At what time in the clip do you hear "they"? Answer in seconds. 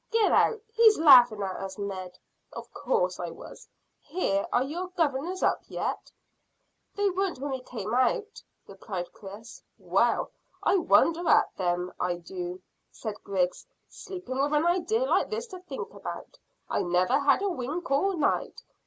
6.95-7.11